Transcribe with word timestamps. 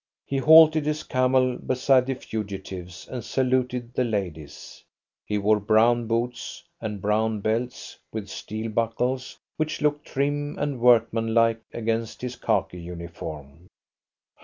He 0.25 0.37
halted 0.37 0.87
his 0.87 1.03
camel 1.03 1.57
beside 1.59 2.07
the 2.07 2.15
fugitives 2.15 3.07
and 3.07 3.23
saluted 3.23 3.93
the 3.93 4.03
ladies. 4.03 4.83
He 5.27 5.37
wore 5.37 5.59
brown 5.59 6.07
boots 6.07 6.63
and 6.81 6.99
brown 6.99 7.39
belts 7.41 7.99
with 8.11 8.27
steel 8.27 8.71
buckles, 8.71 9.37
which 9.57 9.79
looked 9.79 10.07
trim 10.07 10.57
and 10.57 10.79
workmanlike 10.79 11.61
against 11.71 12.23
his 12.23 12.35
khaki 12.35 12.79
uniform. 12.81 13.67